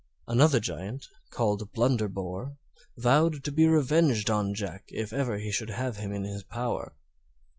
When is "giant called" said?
0.59-1.73